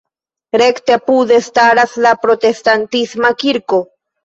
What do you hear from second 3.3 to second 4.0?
kirko.